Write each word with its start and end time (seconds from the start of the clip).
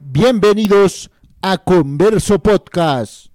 Bienvenidos 0.00 1.10
a 1.40 1.58
Converso 1.58 2.40
Podcast. 2.40 3.28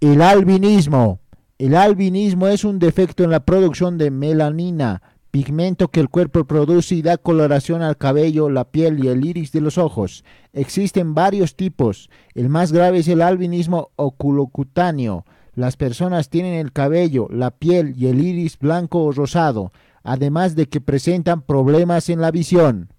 El 0.00 0.22
albinismo. 0.22 1.20
El 1.58 1.74
albinismo 1.74 2.46
es 2.46 2.62
un 2.62 2.78
defecto 2.78 3.24
en 3.24 3.32
la 3.32 3.44
producción 3.44 3.98
de 3.98 4.12
melanina, 4.12 5.02
pigmento 5.32 5.88
que 5.88 5.98
el 5.98 6.08
cuerpo 6.08 6.44
produce 6.44 6.94
y 6.94 7.02
da 7.02 7.16
coloración 7.16 7.82
al 7.82 7.96
cabello, 7.96 8.48
la 8.48 8.70
piel 8.70 9.04
y 9.04 9.08
el 9.08 9.24
iris 9.24 9.50
de 9.50 9.60
los 9.60 9.76
ojos. 9.76 10.24
Existen 10.52 11.14
varios 11.14 11.56
tipos. 11.56 12.10
El 12.36 12.48
más 12.48 12.70
grave 12.70 12.98
es 12.98 13.08
el 13.08 13.22
albinismo 13.22 13.90
oculocutáneo. 13.96 15.24
Las 15.52 15.76
personas 15.76 16.30
tienen 16.30 16.54
el 16.54 16.72
cabello, 16.72 17.26
la 17.28 17.50
piel 17.50 17.92
y 17.96 18.06
el 18.06 18.20
iris 18.24 18.56
blanco 18.56 19.02
o 19.02 19.10
rosado, 19.10 19.72
además 20.04 20.54
de 20.54 20.66
que 20.66 20.80
presentan 20.80 21.42
problemas 21.42 22.08
en 22.08 22.20
la 22.20 22.30
visión. 22.30 22.92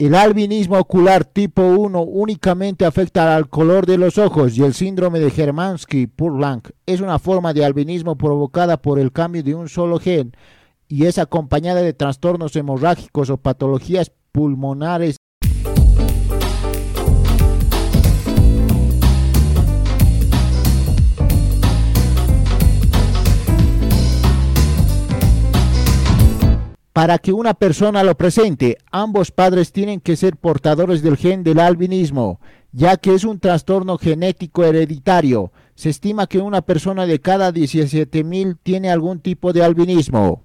El 0.00 0.14
albinismo 0.14 0.78
ocular 0.78 1.26
tipo 1.26 1.60
1 1.60 2.00
únicamente 2.00 2.86
afecta 2.86 3.36
al 3.36 3.50
color 3.50 3.84
de 3.84 3.98
los 3.98 4.16
ojos 4.16 4.56
y 4.56 4.62
el 4.62 4.72
síndrome 4.72 5.20
de 5.20 5.30
Hermansky-Purlank 5.30 6.70
es 6.86 7.02
una 7.02 7.18
forma 7.18 7.52
de 7.52 7.66
albinismo 7.66 8.16
provocada 8.16 8.80
por 8.80 8.98
el 8.98 9.12
cambio 9.12 9.42
de 9.42 9.54
un 9.54 9.68
solo 9.68 9.98
gen 9.98 10.34
y 10.88 11.04
es 11.04 11.18
acompañada 11.18 11.82
de 11.82 11.92
trastornos 11.92 12.56
hemorrágicos 12.56 13.28
o 13.28 13.36
patologías 13.36 14.10
pulmonares 14.32 15.16
Para 26.92 27.18
que 27.18 27.32
una 27.32 27.54
persona 27.54 28.02
lo 28.02 28.16
presente, 28.16 28.76
ambos 28.90 29.30
padres 29.30 29.70
tienen 29.70 30.00
que 30.00 30.16
ser 30.16 30.36
portadores 30.36 31.02
del 31.02 31.16
gen 31.16 31.44
del 31.44 31.60
albinismo, 31.60 32.40
ya 32.72 32.96
que 32.96 33.14
es 33.14 33.22
un 33.22 33.38
trastorno 33.38 33.96
genético 33.96 34.64
hereditario. 34.64 35.52
Se 35.76 35.88
estima 35.88 36.26
que 36.26 36.38
una 36.38 36.62
persona 36.62 37.06
de 37.06 37.20
cada 37.20 37.52
17.000 37.52 38.58
tiene 38.62 38.90
algún 38.90 39.20
tipo 39.20 39.52
de 39.52 39.62
albinismo. 39.62 40.44